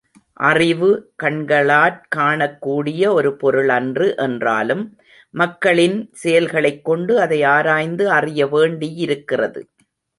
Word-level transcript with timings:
அறிவு 0.43 0.87
கண்களாற் 1.23 2.01
காணக்கூடிய 2.15 3.07
ஒரு 3.09 3.37
பொருளன்று 3.37 4.15
என்றாலும், 4.17 4.83
மக்களின் 5.33 6.09
செயல்களைக் 6.13 6.85
கொண்டு 6.85 7.19
அதை 7.19 7.43
ஆராய்ந்து 7.43 8.09
அறியவேண்டியிருக்கிறது. 8.11 9.61